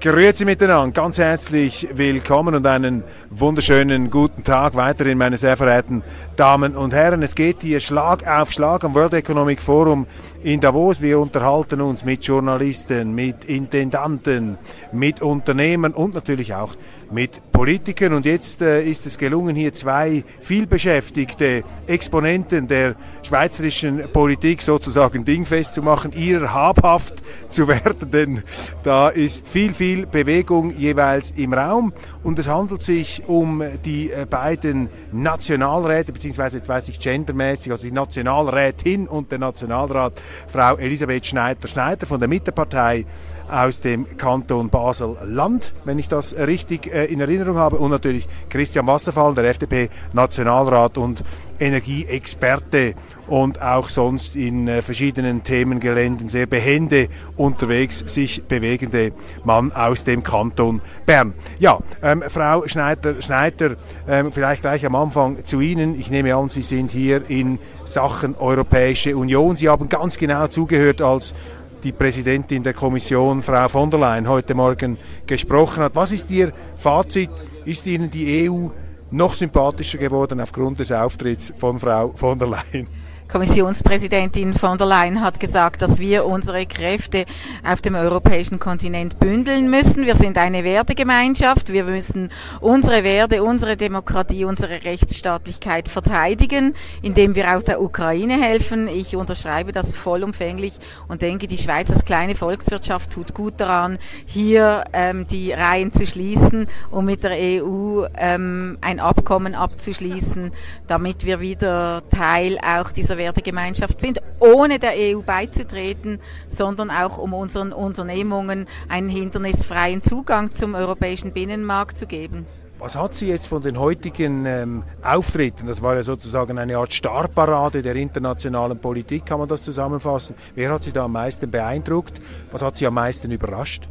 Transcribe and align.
Grüezi 0.00 0.44
miteinander, 0.44 0.92
ganz 0.92 1.18
herzlich 1.18 1.88
willkommen 1.92 2.54
und 2.54 2.64
einen 2.68 3.02
wunderschönen 3.30 4.10
guten 4.10 4.44
Tag 4.44 4.76
weiterhin, 4.76 5.18
meine 5.18 5.36
sehr 5.36 5.56
verehrten 5.56 6.04
Damen 6.36 6.76
und 6.76 6.94
Herren. 6.94 7.24
Es 7.24 7.34
geht 7.34 7.62
hier 7.62 7.80
Schlag 7.80 8.24
auf 8.24 8.52
Schlag 8.52 8.84
am 8.84 8.94
World 8.94 9.14
Economic 9.14 9.60
Forum 9.60 10.06
in 10.44 10.60
Davos. 10.60 11.02
Wir 11.02 11.18
unterhalten 11.18 11.80
uns 11.80 12.04
mit 12.04 12.24
Journalisten, 12.24 13.12
mit 13.12 13.46
Intendanten, 13.46 14.56
mit 14.92 15.20
Unternehmern 15.20 15.94
und 15.94 16.14
natürlich 16.14 16.54
auch 16.54 16.76
mit 17.10 17.40
Politikern. 17.52 18.12
Und 18.12 18.26
jetzt 18.26 18.62
äh, 18.62 18.82
ist 18.82 19.06
es 19.06 19.18
gelungen, 19.18 19.56
hier 19.56 19.72
zwei 19.72 20.24
vielbeschäftigte 20.40 21.64
Exponenten 21.86 22.68
der 22.68 22.94
schweizerischen 23.22 24.04
Politik 24.12 24.62
sozusagen 24.62 25.24
dingfest 25.24 25.74
zu 25.74 25.82
machen, 25.82 26.12
ihrer 26.12 26.54
habhaft 26.54 27.22
zu 27.48 27.68
werden, 27.68 28.10
denn 28.12 28.42
da 28.82 29.08
ist 29.08 29.48
viel, 29.48 29.74
viel 29.74 30.06
Bewegung 30.06 30.76
jeweils 30.76 31.32
im 31.32 31.52
Raum 31.52 31.92
und 32.22 32.38
es 32.38 32.48
handelt 32.48 32.82
sich 32.82 33.22
um 33.26 33.62
die 33.84 34.10
äh, 34.10 34.26
beiden 34.28 34.88
Nationalräte, 35.12 36.12
beziehungsweise 36.12 36.58
jetzt 36.58 36.68
weiß 36.68 36.88
ich 36.88 36.98
gendermäßig, 36.98 37.72
also 37.72 37.86
die 37.86 37.92
Nationalrätin 37.92 39.08
und 39.08 39.30
der 39.30 39.38
Nationalrat, 39.38 40.20
Frau 40.48 40.76
Elisabeth 40.76 41.26
Schneider-Schneider 41.26 42.06
von 42.06 42.20
der 42.20 42.28
Mittepartei 42.28 43.06
aus 43.48 43.80
dem 43.80 44.16
Kanton 44.16 44.68
Basel-Land, 44.68 45.72
wenn 45.84 45.98
ich 45.98 46.08
das 46.08 46.36
richtig 46.36 46.92
äh, 46.92 46.97
in 47.04 47.20
Erinnerung 47.20 47.56
habe. 47.56 47.76
Und 47.76 47.90
natürlich 47.90 48.26
Christian 48.48 48.86
Wasserfall, 48.86 49.34
der 49.34 49.44
FDP-Nationalrat 49.44 50.98
und 50.98 51.24
Energieexperte 51.60 52.94
und 53.26 53.60
auch 53.60 53.88
sonst 53.88 54.36
in 54.36 54.68
äh, 54.68 54.82
verschiedenen 54.82 55.42
Themengeländen 55.42 56.28
sehr 56.28 56.46
behende 56.46 57.08
unterwegs 57.36 58.04
sich 58.06 58.42
bewegende 58.44 59.12
Mann 59.44 59.72
aus 59.72 60.04
dem 60.04 60.22
Kanton 60.22 60.80
Bern. 61.04 61.34
Ja, 61.58 61.78
ähm, 62.02 62.24
Frau 62.28 62.66
Schneider, 62.66 63.20
Schneider 63.20 63.76
ähm, 64.08 64.32
vielleicht 64.32 64.62
gleich 64.62 64.86
am 64.86 64.94
Anfang 64.94 65.44
zu 65.44 65.60
Ihnen. 65.60 65.98
Ich 65.98 66.10
nehme 66.10 66.34
an, 66.34 66.48
Sie 66.48 66.62
sind 66.62 66.90
hier 66.90 67.28
in 67.28 67.58
Sachen 67.84 68.36
Europäische 68.36 69.16
Union. 69.16 69.56
Sie 69.56 69.68
haben 69.68 69.88
ganz 69.88 70.18
genau 70.18 70.46
zugehört, 70.46 71.02
als 71.02 71.34
die 71.82 71.92
Präsidentin 71.92 72.62
der 72.62 72.74
Kommission, 72.74 73.42
Frau 73.42 73.68
von 73.68 73.90
der 73.90 74.00
Leyen, 74.00 74.28
heute 74.28 74.54
Morgen 74.54 74.98
gesprochen 75.26 75.82
hat. 75.82 75.94
Was 75.94 76.12
ist 76.12 76.30
Ihr 76.30 76.52
Fazit? 76.76 77.30
Ist 77.64 77.86
Ihnen 77.86 78.10
die 78.10 78.48
EU 78.48 78.68
noch 79.10 79.34
sympathischer 79.34 79.98
geworden 79.98 80.40
aufgrund 80.40 80.80
des 80.80 80.92
Auftritts 80.92 81.52
von 81.56 81.78
Frau 81.78 82.12
von 82.14 82.38
der 82.38 82.48
Leyen? 82.48 82.88
Kommissionspräsidentin 83.28 84.54
von 84.54 84.78
der 84.78 84.86
Leyen 84.86 85.20
hat 85.20 85.38
gesagt, 85.38 85.82
dass 85.82 85.98
wir 85.98 86.24
unsere 86.24 86.64
Kräfte 86.64 87.26
auf 87.62 87.82
dem 87.82 87.94
europäischen 87.94 88.58
Kontinent 88.58 89.20
bündeln 89.20 89.68
müssen. 89.68 90.06
Wir 90.06 90.14
sind 90.14 90.38
eine 90.38 90.64
Wertegemeinschaft. 90.64 91.70
Wir 91.70 91.84
müssen 91.84 92.30
unsere 92.62 93.04
Werte, 93.04 93.42
unsere 93.42 93.76
Demokratie, 93.76 94.46
unsere 94.46 94.82
Rechtsstaatlichkeit 94.82 95.90
verteidigen, 95.90 96.74
indem 97.02 97.34
wir 97.34 97.54
auch 97.54 97.62
der 97.62 97.82
Ukraine 97.82 98.40
helfen. 98.40 98.88
Ich 98.88 99.14
unterschreibe 99.14 99.72
das 99.72 99.92
vollumfänglich 99.92 100.78
und 101.06 101.20
denke, 101.20 101.48
die 101.48 101.58
Schweiz 101.58 101.90
als 101.90 102.06
kleine 102.06 102.34
Volkswirtschaft 102.34 103.10
tut 103.10 103.34
gut 103.34 103.54
daran, 103.58 103.98
hier 104.24 104.84
ähm, 104.94 105.26
die 105.26 105.52
Reihen 105.52 105.92
zu 105.92 106.06
schließen 106.06 106.66
und 106.90 107.04
mit 107.04 107.24
der 107.24 107.32
EU 107.32 108.06
ähm, 108.16 108.78
ein 108.80 109.00
Abkommen 109.00 109.54
abzuschließen, 109.54 110.50
damit 110.86 111.26
wir 111.26 111.40
wieder 111.40 112.02
Teil 112.08 112.58
auch 112.58 112.90
dieser 112.90 113.17
Wertegemeinschaft 113.18 114.00
sind, 114.00 114.20
ohne 114.40 114.78
der 114.78 114.92
EU 114.94 115.20
beizutreten, 115.20 116.20
sondern 116.46 116.90
auch 116.90 117.18
um 117.18 117.34
unseren 117.34 117.72
Unternehmungen 117.72 118.66
einen 118.88 119.08
hindernisfreien 119.08 120.02
Zugang 120.02 120.54
zum 120.54 120.74
europäischen 120.74 121.32
Binnenmarkt 121.32 121.98
zu 121.98 122.06
geben. 122.06 122.46
Was 122.80 122.94
hat 122.94 123.16
sie 123.16 123.26
jetzt 123.26 123.48
von 123.48 123.60
den 123.60 123.76
heutigen 123.76 124.46
ähm, 124.46 124.84
Auftritten, 125.02 125.66
das 125.66 125.82
war 125.82 125.96
ja 125.96 126.04
sozusagen 126.04 126.58
eine 126.58 126.78
Art 126.78 126.92
Starparade 126.92 127.82
der 127.82 127.96
internationalen 127.96 128.78
Politik, 128.78 129.26
kann 129.26 129.40
man 129.40 129.48
das 129.48 129.64
zusammenfassen? 129.64 130.36
Wer 130.54 130.70
hat 130.70 130.84
Sie 130.84 130.92
da 130.92 131.06
am 131.06 131.12
meisten 131.12 131.50
beeindruckt? 131.50 132.20
Was 132.52 132.62
hat 132.62 132.76
Sie 132.76 132.86
am 132.86 132.94
meisten 132.94 133.32
überrascht? 133.32 133.88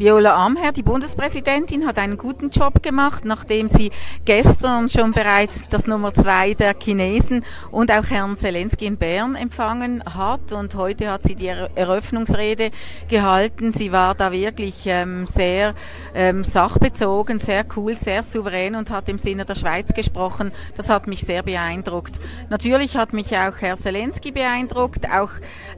Viola 0.00 0.34
Amher, 0.46 0.72
die 0.72 0.82
Bundespräsidentin, 0.82 1.86
hat 1.86 1.98
einen 1.98 2.16
guten 2.16 2.48
Job 2.48 2.82
gemacht, 2.82 3.26
nachdem 3.26 3.68
sie 3.68 3.90
gestern 4.24 4.88
schon 4.88 5.12
bereits 5.12 5.68
das 5.68 5.86
Nummer 5.86 6.14
zwei 6.14 6.54
der 6.54 6.74
Chinesen 6.82 7.44
und 7.70 7.92
auch 7.92 8.08
Herrn 8.08 8.38
Zelensky 8.38 8.86
in 8.86 8.96
Bern 8.96 9.34
empfangen 9.34 10.02
hat. 10.02 10.52
Und 10.52 10.74
heute 10.74 11.10
hat 11.10 11.24
sie 11.24 11.34
die 11.34 11.48
Eröffnungsrede 11.48 12.70
gehalten. 13.10 13.72
Sie 13.72 13.92
war 13.92 14.14
da 14.14 14.32
wirklich 14.32 14.84
ähm, 14.86 15.26
sehr 15.26 15.74
ähm, 16.14 16.44
sachbezogen, 16.44 17.38
sehr 17.38 17.66
cool, 17.76 17.94
sehr 17.94 18.22
souverän 18.22 18.76
und 18.76 18.88
hat 18.88 19.06
im 19.10 19.18
Sinne 19.18 19.44
der 19.44 19.54
Schweiz 19.54 19.92
gesprochen. 19.92 20.50
Das 20.78 20.88
hat 20.88 21.08
mich 21.08 21.20
sehr 21.20 21.42
beeindruckt. 21.42 22.18
Natürlich 22.48 22.96
hat 22.96 23.12
mich 23.12 23.36
auch 23.36 23.60
Herr 23.60 23.76
Zelensky 23.76 24.32
beeindruckt, 24.32 25.06
auch 25.10 25.32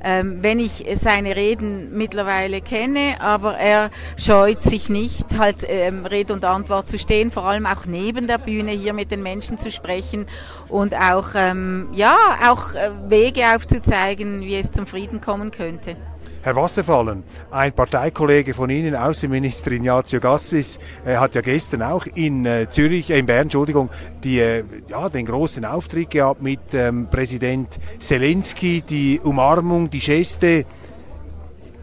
ähm, 0.05 0.44
wenn 0.44 0.61
ich 0.61 0.84
seine 0.94 1.34
Reden 1.34 1.99
mittlerweile 1.99 2.61
kenne, 2.61 3.16
aber 3.21 3.56
er 3.56 3.91
scheut 4.17 4.62
sich 4.62 4.89
nicht, 4.89 5.39
halt 5.39 5.59
ähm, 5.69 6.06
Rede 6.06 6.33
und 6.33 6.45
Antwort 6.45 6.89
zu 6.89 6.99
stehen, 6.99 7.31
vor 7.31 7.45
allem 7.45 7.67
auch 7.67 7.87
neben 7.87 8.27
der 8.27 8.39
Bühne 8.39 8.73
hier 8.73 8.93
mit 8.93 9.11
den 9.11 9.23
Menschen 9.23 9.59
zu 9.59 9.71
sprechen 9.71 10.27
und 10.69 10.95
auch, 10.95 11.28
ähm, 11.34 11.89
ja, 11.93 12.17
auch 12.49 12.75
äh, 12.75 12.91
Wege 13.09 13.43
aufzuzeigen, 13.55 14.41
wie 14.43 14.56
es 14.56 14.71
zum 14.71 14.87
Frieden 14.87 15.21
kommen 15.21 15.50
könnte. 15.50 15.97
Herr 16.45 16.56
Wasserfallen, 16.56 17.23
ein 17.53 17.73
Parteikollege 17.73 18.53
von 18.53 18.69
Ihnen, 18.69 18.97
Außenminister 18.97 19.71
Ignazio 19.71 20.19
Gassis, 20.19 20.81
äh, 21.06 21.17
hat 21.17 21.37
ja 21.37 21.41
gestern 21.41 21.83
auch 21.83 22.05
in 22.05 22.44
äh, 22.44 22.69
Zürich, 22.69 23.11
äh, 23.11 23.21
in 23.21 23.27
Bern, 23.27 23.43
Entschuldigung, 23.43 23.91
die, 24.25 24.41
äh, 24.41 24.65
ja, 24.89 25.09
den 25.09 25.27
großen 25.27 25.65
Auftritt 25.65 26.11
gehabt 26.11 26.43
mit 26.43 26.59
ähm, 26.73 27.06
Präsident 27.09 27.79
Zelensky, 28.00 28.83
die 28.83 29.21
Umarmung, 29.23 29.89
die 29.89 30.00
Geste, 30.00 30.65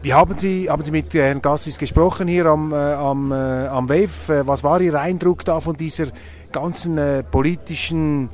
wie 0.02 0.14
haben 0.14 0.36
Sie, 0.36 0.70
haben 0.70 0.82
Sie 0.82 0.90
mit 0.90 1.12
Herrn 1.12 1.42
Gassis 1.42 1.78
gesprochen 1.78 2.26
hier 2.26 2.46
am, 2.46 2.72
äh, 2.72 2.76
am, 2.76 3.32
äh, 3.32 3.34
am 3.66 3.88
WEF? 3.88 4.28
Äh, 4.30 4.46
was 4.46 4.64
war 4.64 4.80
Ihr 4.80 4.98
Eindruck 4.98 5.44
da 5.44 5.60
von 5.60 5.76
dieser 5.76 6.06
ganzen 6.52 6.96
äh, 6.96 7.22
politischen 7.22 8.30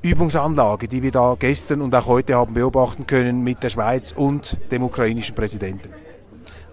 Übungsanlage, 0.00 0.88
die 0.88 1.02
wir 1.02 1.10
da 1.10 1.36
gestern 1.38 1.82
und 1.82 1.94
auch 1.94 2.06
heute 2.06 2.36
haben 2.36 2.54
beobachten 2.54 3.06
können 3.06 3.42
mit 3.42 3.62
der 3.62 3.68
Schweiz 3.68 4.12
und 4.12 4.56
dem 4.70 4.82
ukrainischen 4.82 5.34
Präsidenten? 5.34 5.90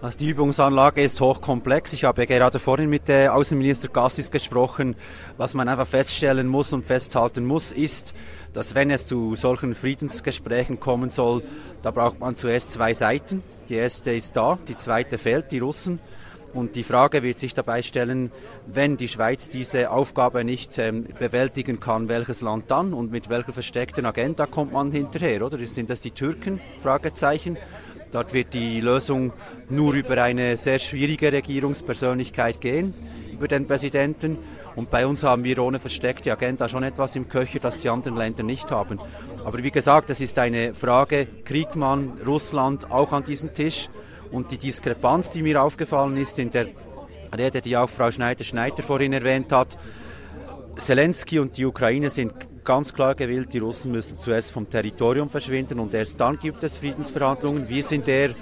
Also 0.02 0.18
die 0.18 0.28
Übungsanlage 0.28 1.00
ist 1.00 1.22
hochkomplex. 1.22 1.94
Ich 1.94 2.04
habe 2.04 2.22
ja 2.22 2.26
gerade 2.26 2.58
vorhin 2.58 2.90
mit 2.90 3.08
der 3.08 3.34
Außenminister 3.34 3.88
Gassis 3.88 4.30
gesprochen. 4.30 4.94
Was 5.38 5.54
man 5.54 5.68
einfach 5.68 5.86
feststellen 5.86 6.48
muss 6.48 6.74
und 6.74 6.86
festhalten 6.86 7.46
muss, 7.46 7.72
ist, 7.72 8.14
dass 8.52 8.74
wenn 8.74 8.90
es 8.90 9.06
zu 9.06 9.36
solchen 9.36 9.74
Friedensgesprächen 9.74 10.80
kommen 10.80 11.08
soll, 11.08 11.42
da 11.82 11.92
braucht 11.92 12.20
man 12.20 12.36
zuerst 12.36 12.72
zwei 12.72 12.92
Seiten. 12.92 13.42
Die 13.70 13.74
erste 13.74 14.12
ist 14.12 14.36
da, 14.36 14.58
die 14.68 14.76
zweite 14.76 15.16
fehlt, 15.16 15.50
die 15.50 15.60
Russen. 15.60 15.98
Und 16.52 16.74
die 16.74 16.84
Frage 16.84 17.22
wird 17.22 17.38
sich 17.38 17.54
dabei 17.54 17.80
stellen, 17.80 18.30
wenn 18.66 18.98
die 18.98 19.08
Schweiz 19.08 19.48
diese 19.48 19.90
Aufgabe 19.90 20.44
nicht 20.44 20.78
ähm, 20.78 21.06
bewältigen 21.18 21.80
kann, 21.80 22.08
welches 22.08 22.42
Land 22.42 22.70
dann 22.70 22.92
und 22.92 23.10
mit 23.10 23.30
welcher 23.30 23.52
versteckten 23.52 24.04
Agenda 24.04 24.46
kommt 24.46 24.72
man 24.72 24.92
hinterher, 24.92 25.44
oder? 25.44 25.58
Sind 25.66 25.88
das 25.90 26.02
die 26.02 26.12
Türken? 26.12 26.60
Fragezeichen. 26.82 27.56
Dort 28.10 28.32
wird 28.32 28.54
die 28.54 28.80
Lösung 28.80 29.32
nur 29.68 29.94
über 29.94 30.22
eine 30.22 30.56
sehr 30.56 30.78
schwierige 30.78 31.32
Regierungspersönlichkeit 31.32 32.60
gehen, 32.60 32.94
über 33.32 33.48
den 33.48 33.66
Präsidenten. 33.66 34.38
Und 34.74 34.90
bei 34.90 35.06
uns 35.06 35.24
haben 35.24 35.44
wir 35.44 35.62
ohne 35.62 35.78
versteckte 35.80 36.30
Agenda 36.32 36.68
schon 36.68 36.82
etwas 36.82 37.16
im 37.16 37.28
Köcher, 37.28 37.58
das 37.60 37.80
die 37.80 37.88
anderen 37.88 38.16
Länder 38.16 38.42
nicht 38.42 38.70
haben. 38.70 39.00
Aber 39.44 39.62
wie 39.62 39.70
gesagt, 39.70 40.10
es 40.10 40.20
ist 40.20 40.38
eine 40.38 40.74
Frage, 40.74 41.26
kriegt 41.44 41.76
man 41.76 42.12
Russland 42.26 42.90
auch 42.90 43.12
an 43.12 43.24
diesen 43.24 43.54
Tisch? 43.54 43.88
Und 44.30 44.50
die 44.50 44.58
Diskrepanz, 44.58 45.30
die 45.30 45.42
mir 45.42 45.62
aufgefallen 45.62 46.16
ist 46.16 46.38
in 46.38 46.50
der 46.50 46.66
Rede, 47.36 47.60
die 47.60 47.76
auch 47.76 47.88
Frau 47.88 48.10
Schneider-Schneider 48.10 48.82
vorhin 48.82 49.12
erwähnt 49.12 49.52
hat, 49.52 49.78
Zelensky 50.76 51.38
und 51.38 51.56
die 51.56 51.64
Ukraine 51.64 52.10
sind 52.10 52.34
ganz 52.66 52.92
klar 52.92 53.14
gewillt, 53.14 53.52
die 53.54 53.58
Russen 53.58 53.92
müssen 53.92 54.18
zuerst 54.18 54.52
vom 54.52 54.68
Territorium 54.68 55.30
verschwinden 55.30 55.80
und 55.80 55.94
erst 55.94 56.20
dann 56.20 56.38
gibt 56.38 56.62
es 56.64 56.76
Friedensverhandlungen. 56.78 57.66
Wir 57.68 57.82
sind 57.82 58.06
der, 58.06 58.34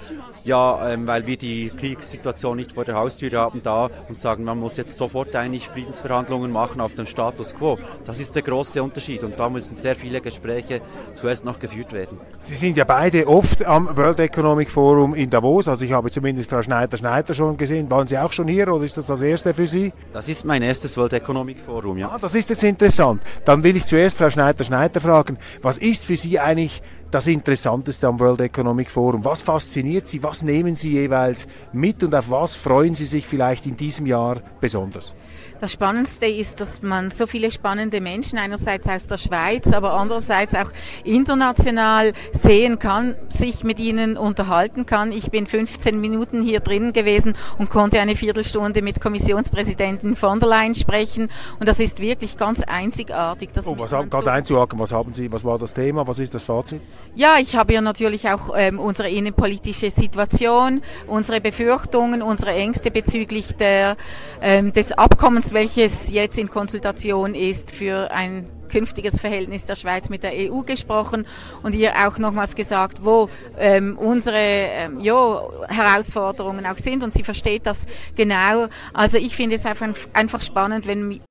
ja, 0.45 0.89
ähm, 0.89 1.07
weil 1.07 1.25
wir 1.25 1.37
die 1.37 1.69
Kriegssituation 1.69 2.57
nicht 2.57 2.73
vor 2.73 2.85
der 2.85 2.95
Haustür 2.95 3.31
haben, 3.39 3.61
da 3.63 3.89
und 4.07 4.19
sagen, 4.19 4.43
man 4.43 4.59
muss 4.59 4.77
jetzt 4.77 4.97
sofort 4.97 5.35
eigentlich 5.35 5.67
Friedensverhandlungen 5.67 6.51
machen 6.51 6.81
auf 6.81 6.93
den 6.93 7.07
Status 7.07 7.55
quo. 7.55 7.77
Das 8.05 8.19
ist 8.19 8.35
der 8.35 8.43
große 8.43 8.81
Unterschied 8.81 9.23
und 9.23 9.39
da 9.39 9.49
müssen 9.49 9.75
sehr 9.75 9.95
viele 9.95 10.21
Gespräche 10.21 10.81
zuerst 11.13 11.45
noch 11.45 11.59
geführt 11.59 11.93
werden. 11.93 12.19
Sie 12.39 12.53
sind 12.53 12.77
ja 12.77 12.83
beide 12.83 13.27
oft 13.27 13.65
am 13.65 13.97
World 13.97 14.19
Economic 14.19 14.69
Forum 14.69 15.15
in 15.15 15.29
Davos, 15.29 15.67
also 15.67 15.83
ich 15.83 15.91
habe 15.91 16.11
zumindest 16.11 16.49
Frau 16.49 16.61
Schneider-Schneider 16.61 17.33
schon 17.33 17.57
gesehen. 17.57 17.89
Waren 17.89 18.07
Sie 18.07 18.17
auch 18.17 18.31
schon 18.31 18.47
hier 18.47 18.71
oder 18.71 18.85
ist 18.85 18.97
das 18.97 19.05
das 19.05 19.21
erste 19.21 19.53
für 19.53 19.65
Sie? 19.65 19.91
Das 20.13 20.29
ist 20.29 20.45
mein 20.45 20.61
erstes 20.61 20.95
World 20.95 21.13
Economic 21.13 21.59
Forum, 21.59 21.97
ja. 21.97 22.09
Ah, 22.09 22.19
das 22.19 22.35
ist 22.35 22.49
jetzt 22.49 22.63
interessant. 22.63 23.21
Dann 23.45 23.63
will 23.63 23.75
ich 23.75 23.85
zuerst 23.85 24.17
Frau 24.17 24.29
Schneider-Schneider 24.29 24.99
fragen, 24.99 25.37
was 25.63 25.79
ist 25.79 26.05
für 26.05 26.15
Sie 26.15 26.39
eigentlich 26.39 26.81
das 27.11 27.27
Interessanteste 27.27 28.07
am 28.07 28.19
World 28.19 28.41
Economic 28.41 28.89
Forum? 28.89 29.23
Was 29.23 29.41
fasziniert 29.41 30.07
Sie? 30.07 30.21
Was 30.23 30.43
nehmen 30.43 30.75
Sie 30.75 30.91
jeweils 30.91 31.47
mit 31.73 32.03
und 32.03 32.13
auf 32.13 32.29
was 32.29 32.57
freuen 32.57 32.95
Sie 32.95 33.05
sich 33.05 33.25
vielleicht 33.25 33.67
in 33.67 33.77
diesem 33.77 34.05
Jahr 34.05 34.41
besonders? 34.59 35.15
Das 35.65 35.71
Spannendste 35.71 36.27
ist, 36.27 36.61
dass 36.61 36.83
man 36.83 37.09
so 37.09 37.25
viele 37.25 37.49
spannende 37.49 37.99
Menschen 37.99 38.37
einerseits 38.37 38.87
aus 38.87 39.07
der 39.07 39.17
Schweiz, 39.17 39.73
aber 39.73 39.95
andererseits 39.95 40.53
auch 40.53 40.69
international 41.03 42.13
sehen 42.33 42.77
kann, 42.77 43.15
sich 43.29 43.63
mit 43.63 43.79
ihnen 43.79 44.15
unterhalten 44.15 44.85
kann. 44.85 45.11
Ich 45.11 45.31
bin 45.31 45.47
15 45.47 45.99
Minuten 45.99 46.43
hier 46.43 46.59
drin 46.59 46.93
gewesen 46.93 47.35
und 47.57 47.71
konnte 47.71 47.99
eine 47.99 48.15
Viertelstunde 48.15 48.83
mit 48.83 49.01
Kommissionspräsidentin 49.01 50.15
von 50.15 50.39
der 50.39 50.49
Leyen 50.49 50.75
sprechen 50.75 51.29
und 51.59 51.67
das 51.67 51.79
ist 51.79 51.99
wirklich 51.99 52.37
ganz 52.37 52.61
einzigartig. 52.61 53.49
oh, 53.65 53.75
was 53.75 53.91
haben, 53.91 54.11
gerade 54.11 54.31
einzuhaken, 54.31 54.77
was 54.77 54.91
haben 54.91 55.15
Sie, 55.15 55.31
was 55.31 55.43
war 55.43 55.57
das 55.57 55.73
Thema, 55.73 56.05
was 56.05 56.19
ist 56.19 56.35
das 56.35 56.43
Fazit? 56.43 56.81
Ja, 57.15 57.37
ich 57.41 57.55
habe 57.55 57.73
ja 57.73 57.81
natürlich 57.81 58.29
auch 58.29 58.53
ähm, 58.55 58.77
unsere 58.77 59.09
innenpolitische 59.09 59.89
Situation, 59.89 60.83
unsere 61.07 61.41
Befürchtungen, 61.41 62.21
unsere 62.21 62.51
Ängste 62.51 62.91
bezüglich 62.91 63.55
der, 63.55 63.97
ähm, 64.43 64.71
des 64.71 64.91
Abkommens, 64.91 65.54
welches 65.55 66.11
jetzt 66.11 66.37
in 66.37 66.49
Konsultation 66.49 67.33
ist 67.33 67.71
für 67.71 68.11
ein 68.11 68.51
künftiges 68.67 69.19
Verhältnis 69.21 69.65
der 69.65 69.75
Schweiz 69.75 70.09
mit 70.09 70.21
der 70.21 70.33
EU 70.33 70.61
gesprochen 70.61 71.25
und 71.63 71.73
ihr 71.73 71.93
auch 72.05 72.17
nochmals 72.17 72.55
gesagt, 72.55 73.05
wo 73.05 73.29
ähm, 73.57 73.97
unsere 73.97 74.37
ähm, 74.37 74.99
jo, 74.99 75.49
Herausforderungen 75.69 76.65
auch 76.65 76.77
sind 76.77 77.03
und 77.03 77.13
sie 77.13 77.23
versteht 77.23 77.65
das 77.65 77.85
genau. 78.15 78.67
Also 78.93 79.17
ich 79.17 79.33
finde 79.33 79.55
es 79.55 79.65
einfach, 79.65 79.87
einfach 80.13 80.41
spannend, 80.41 80.87
wenn 80.87 81.21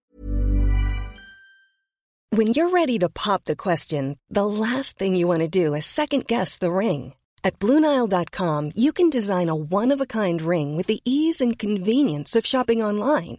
When 2.31 2.49
you're 2.49 2.73
ready 2.73 2.99
to 2.99 3.09
pop 3.09 3.43
the 3.45 3.55
question, 3.55 4.17
the 4.29 4.47
last 4.47 4.99
thing 4.99 5.15
you 5.15 5.29
want 5.29 5.43
to 5.43 5.49
do 5.49 5.75
is 5.75 5.85
second 5.85 6.27
guess 6.27 6.59
the 6.59 6.73
ring. 6.73 7.13
At 7.45 7.59
BlueNile.com 7.59 8.71
you 8.75 8.93
can 8.93 9.11
design 9.11 9.51
a 9.51 9.55
one-of-a-kind 9.55 10.41
ring 10.41 10.77
with 10.77 10.87
the 10.87 11.01
ease 11.05 11.43
and 11.43 11.59
convenience 11.59 12.35
of 12.35 12.47
shopping 12.47 12.83
online. 12.83 13.39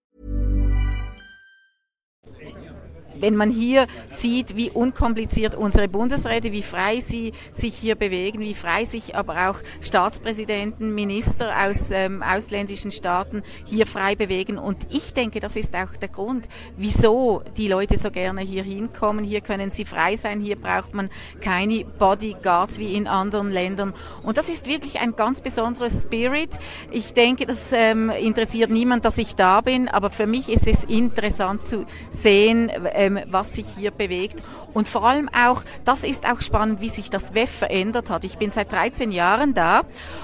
Wenn 3.21 3.35
man 3.35 3.51
hier 3.51 3.87
sieht, 4.09 4.57
wie 4.57 4.69
unkompliziert 4.69 5.55
unsere 5.55 5.87
Bundesräte, 5.87 6.51
wie 6.51 6.63
frei 6.63 6.99
sie 6.99 7.31
sich 7.51 7.75
hier 7.75 7.95
bewegen, 7.95 8.39
wie 8.39 8.55
frei 8.55 8.85
sich 8.85 9.15
aber 9.15 9.49
auch 9.49 9.55
Staatspräsidenten, 9.81 10.93
Minister 10.93 11.53
aus 11.65 11.91
ähm, 11.91 12.23
ausländischen 12.23 12.91
Staaten 12.91 13.43
hier 13.65 13.85
frei 13.85 14.15
bewegen. 14.15 14.57
Und 14.57 14.87
ich 14.89 15.13
denke, 15.13 15.39
das 15.39 15.55
ist 15.55 15.75
auch 15.75 15.95
der 15.95 16.09
Grund, 16.09 16.47
wieso 16.77 17.43
die 17.57 17.67
Leute 17.67 17.97
so 17.97 18.11
gerne 18.11 18.41
hier 18.41 18.63
hinkommen. 18.63 19.23
Hier 19.23 19.41
können 19.41 19.71
sie 19.71 19.85
frei 19.85 20.15
sein, 20.15 20.41
hier 20.41 20.55
braucht 20.55 20.93
man 20.93 21.09
keine 21.39 21.85
Bodyguards 21.85 22.79
wie 22.79 22.95
in 22.95 23.07
anderen 23.07 23.51
Ländern. 23.51 23.93
Und 24.23 24.37
das 24.37 24.49
ist 24.49 24.67
wirklich 24.67 24.99
ein 24.99 25.15
ganz 25.15 25.41
besonderer 25.41 25.89
Spirit. 25.89 26.57
Ich 26.89 27.13
denke, 27.13 27.45
das 27.45 27.71
ähm, 27.71 28.09
interessiert 28.09 28.71
niemand, 28.71 29.05
dass 29.05 29.17
ich 29.17 29.35
da 29.35 29.61
bin, 29.61 29.87
aber 29.87 30.09
für 30.09 30.27
mich 30.27 30.49
ist 30.49 30.67
es 30.67 30.83
interessant 30.85 31.65
zu 31.65 31.85
sehen, 32.09 32.71
ähm, 32.93 33.10
was 33.29 33.53
sich 33.53 33.65
hier 33.77 33.91
bewegt. 33.91 34.41
Und 34.73 34.87
vor 34.87 35.03
allem 35.05 35.29
auch, 35.29 35.63
das 35.83 36.03
ist 36.03 36.25
auch 36.25 36.41
spannend, 36.41 36.81
wie 36.81 36.89
sich 36.89 37.09
das 37.09 37.33
WEF 37.33 37.49
verändert 37.49 38.09
hat. 38.09 38.23
Ich 38.23 38.37
bin 38.37 38.51
seit 38.51 38.71
13 38.71 39.11
Jahren 39.11 39.53
da 39.53 39.81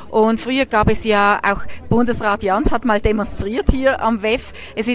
und 0.09 0.39
früher 0.39 0.65
gab 0.65 0.89
es 0.89 1.03
ja 1.03 1.39
auch, 1.43 1.63
Bundesrat 1.89 2.43
Jans 2.43 2.71
hat 2.71 2.85
mal 2.85 3.01
demonstriert 3.01 3.71
hier 3.71 4.01
am 4.01 4.21
WEF. 4.21 4.53
Es, 4.75 4.87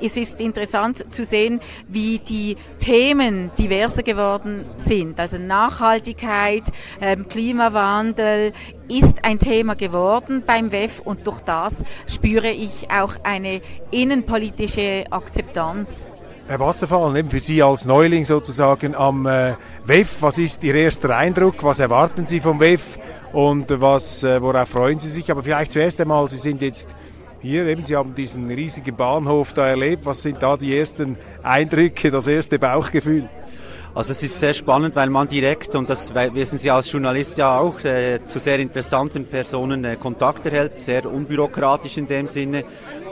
es 0.00 0.16
ist 0.16 0.40
interessant 0.40 1.12
zu 1.12 1.24
sehen, 1.24 1.60
wie 1.88 2.18
die 2.18 2.56
Themen 2.80 3.50
diverser 3.58 4.02
geworden 4.02 4.64
sind. 4.76 5.20
Also 5.20 5.38
Nachhaltigkeit, 5.38 6.64
ähm, 7.00 7.28
Klimawandel, 7.28 8.52
ist 8.88 9.24
ein 9.24 9.38
Thema 9.38 9.74
geworden 9.74 10.42
beim 10.46 10.70
WEF 10.70 11.00
und 11.00 11.26
durch 11.26 11.40
das 11.40 11.84
spüre 12.06 12.50
ich 12.50 12.90
auch 12.90 13.14
eine 13.24 13.60
innenpolitische 13.90 15.04
Akzeptanz. 15.10 16.08
Herr 16.48 16.60
Wasserfall, 16.60 17.16
eben 17.16 17.28
für 17.28 17.40
Sie 17.40 17.60
als 17.60 17.86
Neuling 17.86 18.24
sozusagen 18.24 18.94
am 18.94 19.26
äh, 19.26 19.54
WEF, 19.84 20.22
was 20.22 20.38
ist 20.38 20.62
Ihr 20.62 20.76
erster 20.76 21.16
Eindruck? 21.16 21.64
Was 21.64 21.80
erwarten 21.80 22.24
Sie 22.24 22.38
vom 22.38 22.60
WEF 22.60 23.00
und 23.32 23.68
was, 23.80 24.22
äh, 24.22 24.40
worauf 24.40 24.68
freuen 24.68 25.00
Sie 25.00 25.08
sich? 25.08 25.28
Aber 25.28 25.42
vielleicht 25.42 25.72
zuerst 25.72 26.00
einmal, 26.00 26.28
Sie 26.28 26.36
sind 26.36 26.62
jetzt 26.62 26.94
hier, 27.42 27.66
eben 27.66 27.84
Sie 27.84 27.96
haben 27.96 28.14
diesen 28.14 28.48
riesigen 28.48 28.94
Bahnhof 28.94 29.54
da 29.54 29.66
erlebt. 29.66 30.06
Was 30.06 30.22
sind 30.22 30.40
da 30.40 30.56
die 30.56 30.78
ersten 30.78 31.18
Eindrücke, 31.42 32.12
das 32.12 32.28
erste 32.28 32.60
Bauchgefühl? 32.60 33.28
Also 33.96 34.12
es 34.12 34.22
ist 34.22 34.40
sehr 34.40 34.52
spannend, 34.52 34.94
weil 34.94 35.08
man 35.08 35.26
direkt, 35.26 35.74
und 35.74 35.88
das 35.88 36.14
wissen 36.14 36.58
Sie 36.58 36.70
als 36.70 36.92
Journalist 36.92 37.38
ja 37.38 37.58
auch, 37.58 37.82
äh, 37.82 38.20
zu 38.26 38.38
sehr 38.38 38.58
interessanten 38.58 39.24
Personen 39.24 39.86
äh, 39.86 39.96
Kontakt 39.96 40.44
erhält, 40.44 40.78
sehr 40.78 41.10
unbürokratisch 41.10 41.96
in 41.96 42.06
dem 42.06 42.28
Sinne. 42.28 42.66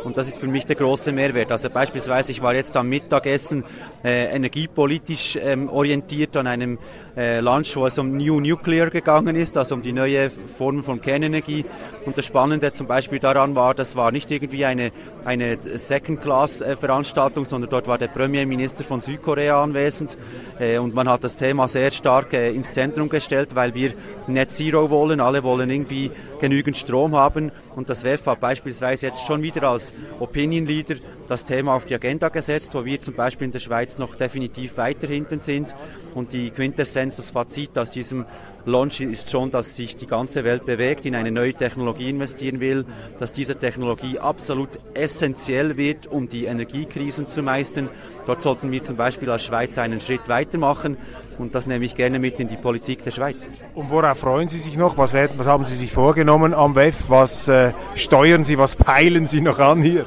Und 0.04 0.18
das 0.18 0.28
ist 0.28 0.36
für 0.36 0.46
mich 0.46 0.66
der 0.66 0.76
große 0.76 1.12
Mehrwert. 1.12 1.50
Also 1.50 1.70
beispielsweise, 1.70 2.30
ich 2.32 2.42
war 2.42 2.54
jetzt 2.54 2.76
am 2.76 2.90
Mittagessen 2.90 3.64
äh, 4.04 4.26
energiepolitisch 4.36 5.38
ähm, 5.42 5.70
orientiert 5.70 6.36
an 6.36 6.46
einem 6.46 6.78
äh, 7.16 7.40
Lunch, 7.40 7.74
wo 7.76 7.86
es 7.86 7.98
um 7.98 8.18
New 8.18 8.38
Nuclear 8.40 8.90
gegangen 8.90 9.34
ist, 9.34 9.56
also 9.56 9.76
um 9.76 9.80
die 9.80 9.94
neue 9.94 10.28
Form 10.28 10.84
von 10.84 11.00
Kernenergie. 11.00 11.64
Und 12.04 12.18
das 12.18 12.26
Spannende 12.26 12.74
zum 12.74 12.86
Beispiel 12.86 13.18
daran 13.18 13.54
war, 13.54 13.72
das 13.72 13.96
war 13.96 14.12
nicht 14.12 14.30
irgendwie 14.30 14.66
eine, 14.66 14.92
eine 15.24 15.56
Second-Class-Veranstaltung, 15.58 17.46
sondern 17.46 17.70
dort 17.70 17.88
war 17.88 17.96
der 17.96 18.08
Premierminister 18.08 18.84
von 18.84 19.00
Südkorea 19.00 19.62
anwesend. 19.62 20.18
Äh, 20.60 20.73
und 20.80 20.94
man 20.94 21.08
hat 21.08 21.24
das 21.24 21.36
Thema 21.36 21.68
sehr 21.68 21.90
stark 21.90 22.32
äh, 22.32 22.50
ins 22.50 22.72
Zentrum 22.72 23.08
gestellt, 23.08 23.54
weil 23.54 23.74
wir 23.74 23.92
Net 24.26 24.50
Zero 24.50 24.90
wollen. 24.90 25.20
Alle 25.20 25.42
wollen 25.42 25.70
irgendwie 25.70 26.10
genügend 26.40 26.76
Strom 26.76 27.16
haben. 27.16 27.52
Und 27.74 27.88
das 27.88 28.04
WEF 28.04 28.26
hat 28.26 28.40
beispielsweise 28.40 29.06
jetzt 29.06 29.26
schon 29.26 29.42
wieder 29.42 29.68
als 29.68 29.92
Opinion 30.20 30.66
Leader 30.66 30.96
das 31.28 31.44
Thema 31.44 31.74
auf 31.74 31.86
die 31.86 31.94
Agenda 31.94 32.28
gesetzt, 32.28 32.74
wo 32.74 32.84
wir 32.84 33.00
zum 33.00 33.14
Beispiel 33.14 33.46
in 33.46 33.52
der 33.52 33.60
Schweiz 33.60 33.98
noch 33.98 34.14
definitiv 34.14 34.76
weiter 34.76 35.06
hinten 35.06 35.40
sind. 35.40 35.74
Und 36.14 36.32
die 36.32 36.50
Quintessenz, 36.50 37.16
das 37.16 37.30
Fazit 37.30 37.78
aus 37.78 37.92
diesem 37.92 38.26
Launch 38.66 39.00
ist 39.00 39.30
schon, 39.30 39.50
dass 39.50 39.76
sich 39.76 39.96
die 39.96 40.06
ganze 40.06 40.42
Welt 40.44 40.64
bewegt, 40.64 41.04
in 41.04 41.14
eine 41.14 41.30
neue 41.30 41.52
Technologie 41.52 42.08
investieren 42.08 42.60
will, 42.60 42.86
dass 43.18 43.32
diese 43.32 43.56
Technologie 43.56 44.18
absolut 44.18 44.70
essentiell 44.94 45.76
wird, 45.76 46.06
um 46.06 46.28
die 46.28 46.46
Energiekrisen 46.46 47.28
zu 47.28 47.42
meistern. 47.42 47.90
Dort 48.26 48.42
sollten 48.42 48.72
wir 48.72 48.82
zum 48.82 48.96
Beispiel 48.96 49.30
als 49.30 49.44
Schweiz 49.44 49.78
einen 49.78 50.00
Schritt 50.00 50.28
weitermachen 50.28 50.96
und 51.38 51.54
das 51.54 51.66
nehme 51.66 51.84
ich 51.84 51.94
gerne 51.94 52.18
mit 52.18 52.40
in 52.40 52.48
die 52.48 52.56
Politik 52.56 53.04
der 53.04 53.10
Schweiz. 53.10 53.50
Und 53.74 53.90
worauf 53.90 54.18
freuen 54.18 54.48
Sie 54.48 54.58
sich 54.58 54.76
noch? 54.76 54.96
Was, 54.96 55.12
werden, 55.12 55.32
was 55.36 55.46
haben 55.46 55.64
Sie 55.64 55.74
sich 55.74 55.92
vorgenommen 55.92 56.54
am 56.54 56.74
WEF? 56.74 57.10
Was 57.10 57.48
äh, 57.48 57.72
steuern 57.94 58.44
Sie, 58.44 58.58
was 58.58 58.76
peilen 58.76 59.26
Sie 59.26 59.40
noch 59.40 59.58
an 59.58 59.82
hier? 59.82 60.06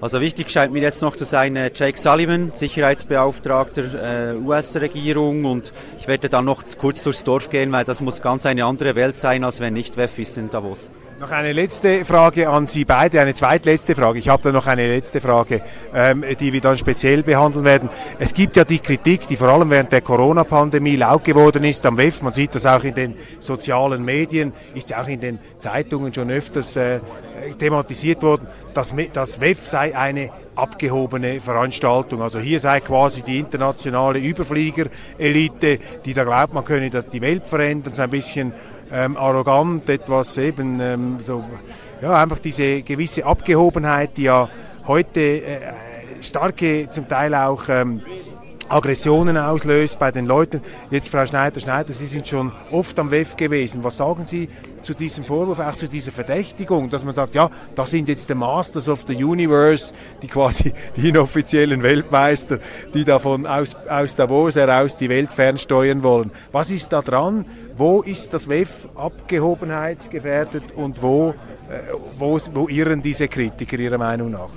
Also 0.00 0.20
wichtig 0.20 0.50
scheint 0.50 0.72
mir 0.72 0.82
jetzt 0.82 1.00
noch 1.00 1.16
zu 1.16 1.24
sein 1.24 1.56
äh, 1.56 1.70
Jake 1.74 1.98
Sullivan, 1.98 2.52
Sicherheitsbeauftragter 2.52 4.32
äh, 4.32 4.36
US-Regierung 4.36 5.46
und 5.46 5.72
ich 5.96 6.06
werde 6.08 6.28
dann 6.28 6.44
noch 6.44 6.62
kurz 6.78 7.02
durchs 7.02 7.24
Dorf 7.24 7.48
gehen, 7.48 7.72
weil 7.72 7.86
das 7.86 8.02
muss 8.02 8.20
ganz 8.20 8.44
eine 8.44 8.66
andere 8.66 8.96
Welt 8.96 9.16
sein, 9.16 9.44
als 9.44 9.60
wenn 9.60 9.72
nicht 9.72 9.96
WEF 9.96 10.18
ist 10.18 10.36
in 10.36 10.50
Davos. 10.50 10.90
Noch 11.20 11.30
eine 11.30 11.52
letzte 11.52 12.04
Frage 12.04 12.48
an 12.48 12.66
Sie 12.66 12.84
beide, 12.84 13.20
eine 13.20 13.34
zweitletzte 13.34 13.94
Frage. 13.94 14.18
Ich 14.18 14.28
habe 14.28 14.42
da 14.42 14.50
noch 14.50 14.66
eine 14.66 14.88
letzte 14.88 15.20
Frage, 15.20 15.62
ähm, 15.94 16.24
die 16.40 16.52
wir 16.52 16.60
dann 16.60 16.76
speziell 16.76 17.22
behandeln 17.22 17.64
werden. 17.64 17.88
Es 18.18 18.34
gibt 18.34 18.56
ja 18.56 18.64
die 18.64 18.80
Kritik, 18.80 19.28
die 19.28 19.36
vor 19.36 19.48
allem 19.48 19.70
während 19.70 19.92
der 19.92 20.00
Corona-Pandemie 20.00 20.96
laut 20.96 21.22
geworden 21.22 21.62
ist 21.62 21.86
am 21.86 21.98
WEF. 21.98 22.20
Man 22.22 22.32
sieht 22.32 22.56
das 22.56 22.66
auch 22.66 22.82
in 22.82 22.94
den 22.94 23.14
sozialen 23.38 24.04
Medien, 24.04 24.52
ist 24.74 24.90
ja 24.90 25.00
auch 25.00 25.06
in 25.06 25.20
den 25.20 25.38
Zeitungen 25.58 26.12
schon 26.12 26.30
öfters 26.30 26.74
äh, 26.74 26.98
thematisiert 27.60 28.20
worden, 28.22 28.48
dass 28.74 28.92
das 29.12 29.40
WEF 29.40 29.64
sei 29.64 29.96
eine 29.96 30.30
abgehobene 30.56 31.40
Veranstaltung. 31.40 32.22
Also 32.22 32.40
hier 32.40 32.58
sei 32.58 32.80
quasi 32.80 33.22
die 33.22 33.38
internationale 33.38 34.18
Überflieger-Elite, 34.18 35.78
die 36.04 36.14
da 36.14 36.24
glaubt, 36.24 36.54
man 36.54 36.64
könne 36.64 36.90
die 36.90 37.20
Welt 37.20 37.46
verändern, 37.46 37.92
so 37.92 38.02
ein 38.02 38.10
bisschen 38.10 38.52
ähm, 38.92 39.16
arrogant, 39.16 39.88
etwas 39.88 40.36
eben 40.38 40.80
ähm, 40.80 41.16
so, 41.20 41.44
ja, 42.00 42.22
einfach 42.22 42.38
diese 42.38 42.82
gewisse 42.82 43.24
Abgehobenheit, 43.24 44.16
die 44.16 44.24
ja 44.24 44.48
heute 44.86 45.20
äh, 45.20 45.60
starke, 46.20 46.88
zum 46.90 47.08
Teil 47.08 47.34
auch 47.34 47.68
ähm, 47.68 48.02
Aggressionen 48.68 49.36
auslöst 49.36 49.98
bei 49.98 50.10
den 50.10 50.26
Leuten. 50.26 50.60
Jetzt, 50.90 51.08
Frau 51.08 51.24
Schneider-Schneider, 51.24 51.92
Sie 51.92 52.06
sind 52.06 52.26
schon 52.26 52.52
oft 52.70 52.98
am 52.98 53.10
WEF 53.10 53.36
gewesen. 53.36 53.84
Was 53.84 53.98
sagen 53.98 54.26
Sie 54.26 54.48
zu 54.80 54.94
diesem 54.94 55.24
Vorwurf, 55.24 55.60
auch 55.60 55.74
zu 55.74 55.88
dieser 55.88 56.12
Verdächtigung, 56.12 56.90
dass 56.90 57.04
man 57.04 57.14
sagt, 57.14 57.34
ja, 57.34 57.50
das 57.74 57.90
sind 57.90 58.08
jetzt 58.08 58.28
die 58.28 58.34
Masters 58.34 58.88
of 58.88 59.04
the 59.06 59.22
Universe, 59.22 59.92
die 60.22 60.28
quasi 60.28 60.72
die 60.96 61.08
inoffiziellen 61.08 61.82
Weltmeister, 61.82 62.58
die 62.92 63.04
davon 63.04 63.46
aus, 63.46 63.76
aus 63.88 64.16
Davos 64.16 64.56
heraus 64.56 64.96
die 64.96 65.08
Welt 65.08 65.32
fernsteuern 65.32 66.02
wollen. 66.02 66.30
Was 66.52 66.70
ist 66.70 66.92
da 66.92 67.02
dran? 67.02 67.46
Wo 67.76 68.02
ist 68.02 68.34
das 68.34 68.48
WEF 68.48 68.88
abgehobenheitsgefährdet 68.94 70.72
und 70.76 71.02
wo, 71.02 71.30
äh, 71.70 71.92
wo, 72.18 72.38
wo 72.52 72.68
irren 72.68 73.02
diese 73.02 73.28
Kritiker 73.28 73.78
Ihrer 73.78 73.98
Meinung 73.98 74.30
nach? 74.30 74.50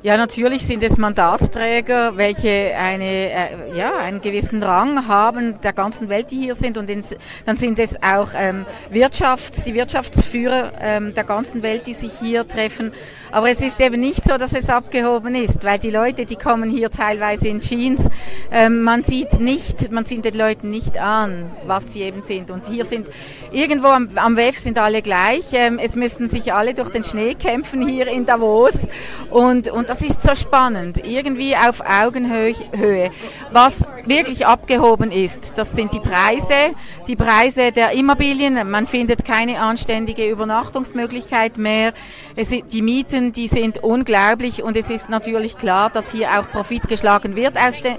Ja, 0.00 0.16
natürlich 0.16 0.64
sind 0.64 0.84
es 0.84 0.96
Mandatsträger, 0.96 2.16
welche 2.16 2.76
eine, 2.76 3.32
äh, 3.32 3.76
ja, 3.76 3.96
einen 3.96 4.20
gewissen 4.20 4.62
Rang 4.62 5.08
haben 5.08 5.60
der 5.60 5.72
ganzen 5.72 6.08
Welt, 6.08 6.30
die 6.30 6.36
hier 6.36 6.54
sind. 6.54 6.78
Und 6.78 6.88
in, 6.88 7.02
dann 7.46 7.56
sind 7.56 7.80
es 7.80 8.00
auch 8.00 8.28
ähm, 8.36 8.64
Wirtschafts-, 8.92 9.64
die 9.64 9.74
Wirtschaftsführer 9.74 10.70
ähm, 10.80 11.14
der 11.14 11.24
ganzen 11.24 11.64
Welt, 11.64 11.88
die 11.88 11.94
sich 11.94 12.12
hier 12.12 12.46
treffen. 12.46 12.92
Aber 13.30 13.50
es 13.50 13.60
ist 13.60 13.80
eben 13.80 14.00
nicht 14.00 14.24
so, 14.24 14.38
dass 14.38 14.54
es 14.54 14.70
abgehoben 14.70 15.34
ist, 15.34 15.64
weil 15.64 15.78
die 15.78 15.90
Leute, 15.90 16.24
die 16.24 16.36
kommen 16.36 16.70
hier 16.70 16.90
teilweise 16.90 17.48
in 17.48 17.60
Jeans. 17.60 18.08
Ähm, 18.50 18.82
man 18.82 19.02
sieht 19.02 19.40
nicht, 19.40 19.90
man 19.92 20.04
sieht 20.04 20.24
den 20.24 20.34
Leuten 20.34 20.70
nicht 20.70 20.96
an, 20.96 21.50
was 21.66 21.92
sie 21.92 22.02
eben 22.02 22.22
sind. 22.22 22.50
Und 22.50 22.66
hier 22.66 22.84
sind 22.84 23.10
irgendwo 23.50 23.88
am, 23.88 24.10
am 24.14 24.36
WEF 24.36 24.58
sind 24.58 24.78
alle 24.78 25.02
gleich. 25.02 25.52
Ähm, 25.52 25.78
es 25.78 25.96
müssen 25.96 26.28
sich 26.28 26.52
alle 26.52 26.72
durch 26.72 26.90
den 26.90 27.04
Schnee 27.04 27.34
kämpfen 27.34 27.86
hier 27.86 28.06
in 28.06 28.24
Davos. 28.24 28.88
Und, 29.30 29.68
und 29.68 29.87
das 29.88 30.02
ist 30.02 30.22
so 30.22 30.34
spannend. 30.34 31.06
Irgendwie 31.06 31.56
auf 31.56 31.80
Augenhöhe. 31.80 33.10
Was 33.50 33.86
wirklich 34.04 34.46
abgehoben 34.46 35.10
ist, 35.10 35.56
das 35.56 35.72
sind 35.72 35.92
die 35.94 36.00
Preise. 36.00 36.74
Die 37.06 37.16
Preise 37.16 37.72
der 37.72 37.92
Immobilien. 37.92 38.70
Man 38.70 38.86
findet 38.86 39.24
keine 39.24 39.60
anständige 39.60 40.28
Übernachtungsmöglichkeit 40.28 41.56
mehr. 41.56 41.94
Es, 42.36 42.50
die 42.50 42.82
Mieten 42.82 43.32
die 43.32 43.46
sind 43.46 43.82
unglaublich 43.82 44.62
und 44.62 44.76
es 44.76 44.90
ist 44.90 45.08
natürlich 45.08 45.56
klar, 45.56 45.90
dass 45.90 46.12
hier 46.12 46.28
auch 46.38 46.50
Profit 46.50 46.88
geschlagen 46.88 47.36
wird 47.36 47.56
aus, 47.56 47.78
de, 47.80 47.92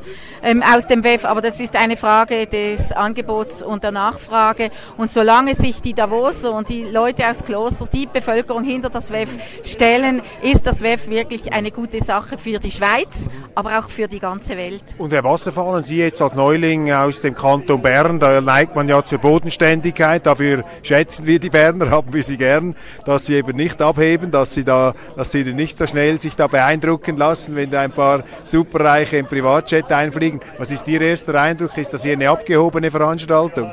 ähm, 0.44 0.62
aus 0.62 0.86
dem 0.88 1.04
WEF, 1.04 1.26
aber 1.26 1.42
das 1.42 1.60
ist 1.60 1.76
eine 1.76 1.98
Frage 1.98 2.46
des 2.46 2.92
Angebots 2.92 3.64
und 3.64 3.84
der 3.84 3.92
Nachfrage 3.92 4.70
und 4.98 5.10
solange 5.10 5.56
sich 5.56 5.82
die 5.82 5.94
Davoser 5.94 6.52
und 6.52 6.70
die 6.70 6.84
Leute 6.84 7.26
aus 7.26 7.44
Klosters, 7.44 7.90
die 7.90 8.06
Bevölkerung 8.06 8.64
hinter 8.64 8.90
das 8.90 9.12
WEF 9.12 9.30
stellen, 9.64 10.22
ist 10.42 10.68
das 10.68 10.82
WEF 10.82 11.10
wirklich 11.10 11.54
eine 11.54 11.72
gute 11.72 11.79
Sache 12.02 12.38
für 12.38 12.60
die 12.60 12.72
Schweiz, 12.72 13.28
aber 13.56 13.80
auch 13.80 13.90
für 13.90 14.08
die 14.08 14.20
ganze 14.20 14.58
Welt. 14.58 14.84
Und 14.98 15.14
Herr 15.14 15.24
Wasserfallen, 15.24 15.84
Sie 15.84 15.98
jetzt 15.98 16.22
als 16.22 16.36
Neuling 16.36 16.92
aus 16.92 17.22
dem 17.22 17.36
Kanton 17.36 17.82
Bern, 17.82 18.20
da 18.20 18.42
neigt 18.42 18.76
man 18.76 18.90
ja 18.90 19.04
zur 19.04 19.20
Bodenständigkeit, 19.20 20.26
dafür 20.26 20.64
schätzen 20.84 21.26
wir 21.26 21.40
die 21.40 21.50
Berner, 21.50 21.90
haben 21.92 22.14
wir 22.14 22.24
sie 22.24 22.38
gern, 22.38 22.76
dass 23.06 23.26
sie 23.26 23.36
eben 23.36 23.56
nicht 23.56 23.82
abheben, 23.82 24.32
dass 24.32 24.54
sie 24.54 24.66
da 24.66 24.94
dass 25.16 25.32
sie 25.32 25.44
nicht 25.44 25.78
so 25.78 25.88
schnell 25.88 26.20
sich 26.20 26.36
da 26.36 26.48
beeindrucken 26.48 27.18
lassen, 27.18 27.56
wenn 27.56 27.72
da 27.72 27.82
ein 27.82 27.92
paar 27.92 28.24
Superreiche 28.44 29.18
im 29.18 29.26
Privatjet 29.26 29.92
einfliegen. 29.92 30.40
Was 30.58 30.72
ist 30.72 30.88
Ihr 30.88 31.02
erster 31.02 31.36
Eindruck? 31.36 31.78
Ist 31.78 31.94
das 31.94 32.04
hier 32.04 32.14
eine 32.14 32.30
abgehobene 32.30 32.92
Veranstaltung? 32.92 33.72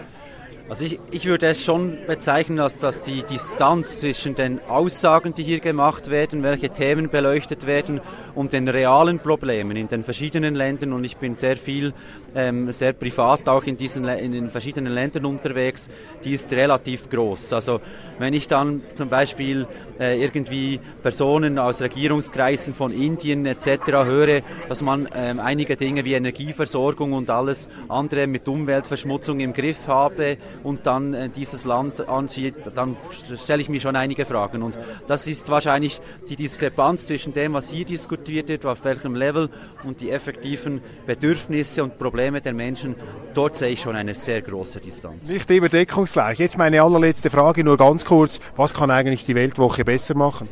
Also 0.68 0.84
ich, 0.84 0.98
ich 1.12 1.26
würde 1.26 1.46
es 1.46 1.64
schon 1.64 1.96
bezeichnen, 2.08 2.58
als 2.58 2.80
dass 2.80 3.02
die 3.02 3.22
Distanz 3.22 4.00
zwischen 4.00 4.34
den 4.34 4.58
Aussagen, 4.66 5.32
die 5.32 5.44
hier 5.44 5.60
gemacht 5.60 6.10
werden, 6.10 6.42
welche 6.42 6.70
Themen 6.70 7.08
beleuchtet 7.08 7.68
werden 7.68 8.00
und 8.34 8.52
den 8.52 8.66
realen 8.66 9.20
Problemen 9.20 9.76
in 9.76 9.86
den 9.86 10.02
verschiedenen 10.02 10.56
Ländern 10.56 10.92
und 10.92 11.04
ich 11.04 11.18
bin 11.18 11.36
sehr 11.36 11.56
viel, 11.56 11.92
ähm, 12.34 12.72
sehr 12.72 12.94
privat 12.94 13.48
auch 13.48 13.62
in, 13.62 13.76
diesen, 13.76 14.06
in 14.06 14.32
den 14.32 14.50
verschiedenen 14.50 14.92
Ländern 14.92 15.24
unterwegs, 15.24 15.88
die 16.24 16.32
ist 16.32 16.52
relativ 16.52 17.10
groß. 17.10 17.52
Also 17.52 17.80
wenn 18.18 18.34
ich 18.34 18.48
dann 18.48 18.82
zum 18.96 19.08
Beispiel 19.08 19.68
äh, 20.00 20.20
irgendwie 20.20 20.80
Personen 21.00 21.60
aus 21.60 21.80
Regierungskreisen 21.80 22.74
von 22.74 22.90
Indien 22.90 23.46
etc. 23.46 23.86
höre, 23.86 24.42
dass 24.68 24.82
man 24.82 25.08
ähm, 25.14 25.38
einige 25.38 25.76
Dinge 25.76 26.04
wie 26.04 26.14
Energieversorgung 26.14 27.12
und 27.12 27.30
alles 27.30 27.68
andere 27.88 28.26
mit 28.26 28.48
Umweltverschmutzung 28.48 29.38
im 29.38 29.52
Griff 29.52 29.86
habe, 29.86 30.38
und 30.62 30.86
dann 30.86 31.14
äh, 31.14 31.28
dieses 31.28 31.64
Land 31.64 32.08
ansieht, 32.08 32.54
dann 32.74 32.96
stelle 33.36 33.62
ich 33.62 33.68
mir 33.68 33.80
schon 33.80 33.96
einige 33.96 34.24
Fragen. 34.24 34.62
Und 34.62 34.78
das 35.06 35.26
ist 35.26 35.48
wahrscheinlich 35.48 36.00
die 36.28 36.36
Diskrepanz 36.36 37.06
zwischen 37.06 37.32
dem, 37.32 37.54
was 37.54 37.68
hier 37.68 37.84
diskutiert 37.84 38.48
wird, 38.48 38.66
auf 38.66 38.84
welchem 38.84 39.14
Level 39.14 39.48
und 39.84 40.00
die 40.00 40.10
effektiven 40.10 40.80
Bedürfnisse 41.06 41.82
und 41.82 41.98
Probleme 41.98 42.40
der 42.40 42.54
Menschen. 42.54 42.94
Dort 43.34 43.56
sehe 43.56 43.70
ich 43.70 43.82
schon 43.82 43.96
eine 43.96 44.14
sehr 44.14 44.42
große 44.42 44.80
Distanz. 44.80 45.28
Nicht 45.28 45.50
immer 45.50 45.68
deckungsgleich. 45.68 46.38
Jetzt 46.38 46.58
meine 46.58 46.82
allerletzte 46.82 47.30
Frage, 47.30 47.64
nur 47.64 47.76
ganz 47.76 48.04
kurz. 48.04 48.40
Was 48.56 48.74
kann 48.74 48.90
eigentlich 48.90 49.24
die 49.24 49.34
Weltwoche 49.34 49.84
besser 49.84 50.14
machen? 50.14 50.48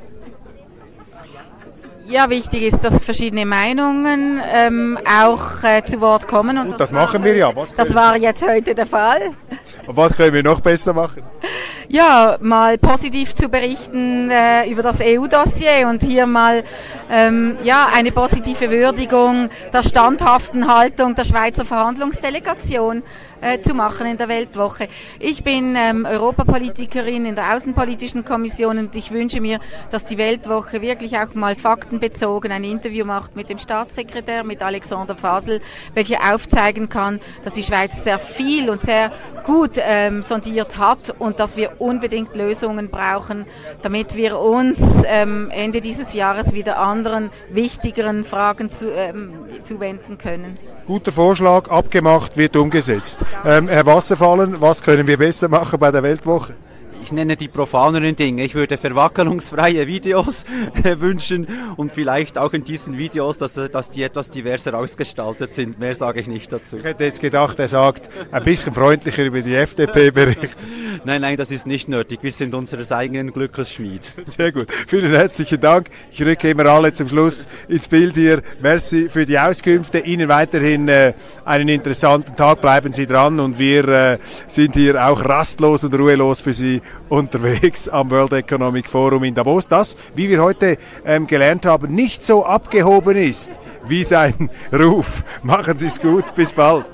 Ja, 2.14 2.30
wichtig 2.30 2.62
ist, 2.62 2.84
dass 2.84 3.02
verschiedene 3.02 3.44
Meinungen 3.44 4.40
ähm, 4.54 4.96
auch 5.04 5.64
äh, 5.64 5.82
zu 5.84 6.00
Wort 6.00 6.28
kommen. 6.28 6.58
Und 6.58 6.66
Gut, 6.66 6.74
das, 6.74 6.90
das 6.90 6.92
machen 6.92 7.24
wir 7.24 7.34
ja. 7.34 7.52
Das 7.76 7.92
war 7.92 8.16
jetzt 8.16 8.46
heute 8.46 8.72
der 8.72 8.86
Fall. 8.86 9.32
Und 9.84 9.96
was 9.96 10.16
können 10.16 10.32
wir 10.32 10.44
noch 10.44 10.60
besser 10.60 10.92
machen? 10.94 11.24
Ja, 11.88 12.38
mal 12.40 12.78
positiv 12.78 13.34
zu 13.34 13.48
berichten 13.48 14.30
äh, 14.30 14.70
über 14.70 14.84
das 14.84 15.00
EU-Dossier 15.02 15.88
und 15.88 16.04
hier 16.04 16.26
mal 16.26 16.62
ähm, 17.10 17.56
ja, 17.62 17.88
eine 17.92 18.12
positive 18.12 18.70
Würdigung 18.70 19.48
der 19.72 19.82
standhaften 19.82 20.72
Haltung 20.72 21.14
der 21.14 21.24
Schweizer 21.24 21.64
Verhandlungsdelegation 21.64 23.02
äh, 23.44 23.60
zu 23.60 23.74
machen 23.74 24.06
in 24.06 24.16
der 24.16 24.28
Weltwoche. 24.28 24.88
Ich 25.18 25.44
bin 25.44 25.76
ähm, 25.76 26.06
Europapolitikerin 26.06 27.26
in 27.26 27.34
der 27.34 27.54
Außenpolitischen 27.54 28.24
Kommission 28.24 28.78
und 28.78 28.96
ich 28.96 29.10
wünsche 29.10 29.40
mir, 29.40 29.60
dass 29.90 30.04
die 30.04 30.16
Weltwoche 30.16 30.80
wirklich 30.80 31.18
auch 31.18 31.34
mal 31.34 31.54
faktenbezogen 31.54 32.50
ein 32.52 32.64
Interview 32.64 33.04
macht 33.04 33.36
mit 33.36 33.50
dem 33.50 33.58
Staatssekretär, 33.58 34.44
mit 34.44 34.62
Alexander 34.62 35.16
Fasel, 35.16 35.60
welcher 35.92 36.34
aufzeigen 36.34 36.88
kann, 36.88 37.20
dass 37.42 37.52
die 37.52 37.62
Schweiz 37.62 38.02
sehr 38.02 38.18
viel 38.18 38.70
und 38.70 38.80
sehr 38.80 39.12
gut 39.44 39.72
ähm, 39.76 40.22
sondiert 40.22 40.78
hat 40.78 41.14
und 41.18 41.38
dass 41.38 41.56
wir 41.56 41.80
unbedingt 41.80 42.34
Lösungen 42.34 42.88
brauchen, 42.88 43.44
damit 43.82 44.16
wir 44.16 44.38
uns 44.38 45.02
ähm, 45.06 45.50
Ende 45.50 45.82
dieses 45.82 46.14
Jahres 46.14 46.54
wieder 46.54 46.80
anderen 46.94 47.30
wichtigeren 47.50 48.24
Fragen 48.24 48.70
zu, 48.70 48.90
ähm, 48.92 49.32
zuwenden 49.62 50.16
können. 50.16 50.56
Guter 50.86 51.12
Vorschlag, 51.12 51.68
abgemacht, 51.68 52.36
wird 52.36 52.56
umgesetzt. 52.56 53.24
Ähm, 53.44 53.68
Herr 53.68 53.86
Wasserfallen, 53.86 54.60
was 54.60 54.82
können 54.82 55.06
wir 55.06 55.16
besser 55.16 55.48
machen 55.48 55.80
bei 55.80 55.90
der 55.90 56.02
Weltwoche? 56.02 56.54
Ich 57.02 57.12
nenne 57.12 57.36
die 57.36 57.48
profaneren 57.48 58.16
Dinge. 58.16 58.44
Ich 58.44 58.54
würde 58.54 58.78
verwackelungsfreie 58.78 59.86
Videos 59.86 60.44
wünschen 60.98 61.46
und 61.76 61.92
vielleicht 61.92 62.38
auch 62.38 62.52
in 62.52 62.64
diesen 62.64 62.98
Videos, 62.98 63.38
dass, 63.38 63.54
dass 63.54 63.90
die 63.90 64.02
etwas 64.02 64.30
diverser 64.30 64.74
ausgestaltet 64.74 65.52
sind. 65.52 65.78
Mehr 65.78 65.94
sage 65.94 66.20
ich 66.20 66.26
nicht 66.26 66.52
dazu. 66.52 66.78
Ich 66.78 66.84
hätte 66.84 67.04
jetzt 67.04 67.20
gedacht, 67.20 67.58
er 67.58 67.68
sagt 67.68 68.08
ein 68.30 68.44
bisschen 68.44 68.72
freundlicher 68.72 69.24
über 69.24 69.40
die 69.40 69.54
FDP 69.54 70.10
berichten. 70.10 70.48
nein, 71.04 71.20
nein, 71.20 71.36
das 71.36 71.50
ist 71.50 71.66
nicht 71.66 71.88
nötig. 71.88 72.20
Wir 72.22 72.32
sind 72.32 72.54
unseres 72.54 72.92
eigenen 72.92 73.32
Glückes 73.32 73.72
Schmied. 73.72 74.12
Sehr 74.26 74.52
gut. 74.52 74.70
Vielen 74.86 75.12
herzlichen 75.12 75.60
Dank. 75.60 75.88
Ich 76.10 76.24
rücke 76.24 76.50
immer 76.50 76.66
alle 76.66 76.92
zum 76.92 77.08
Schluss 77.08 77.46
ins 77.68 77.88
Bild 77.88 78.14
hier. 78.14 78.42
Merci 78.60 79.08
für 79.08 79.26
die 79.26 79.38
Auskünfte. 79.38 80.00
Ihnen 80.00 80.28
weiterhin 80.28 80.88
äh, 80.88 81.14
einen 81.44 81.68
interessanten 81.68 82.36
Tag. 82.36 82.60
Bleiben 82.60 82.92
Sie 82.92 83.06
dran 83.06 83.40
und 83.40 83.58
wir 83.58 83.88
äh, 83.88 84.18
sind 84.46 84.74
hier 84.74 85.06
auch 85.06 85.24
rastlos 85.24 85.84
und 85.84 85.94
ruhelos 85.94 86.40
für 86.40 86.52
Sie 86.52 86.80
unterwegs 87.08 87.88
am 87.88 88.10
World 88.10 88.32
Economic 88.32 88.88
Forum 88.88 89.24
in 89.24 89.34
Davos, 89.34 89.68
das, 89.68 89.96
wie 90.14 90.28
wir 90.28 90.42
heute 90.42 90.78
ähm, 91.04 91.26
gelernt 91.26 91.66
haben, 91.66 91.94
nicht 91.94 92.22
so 92.22 92.44
abgehoben 92.44 93.16
ist 93.16 93.52
wie 93.86 94.04
sein 94.04 94.50
Ruf. 94.72 95.24
Machen 95.42 95.78
Sie 95.78 95.86
es 95.86 96.00
gut, 96.00 96.34
bis 96.34 96.52
bald. 96.52 96.86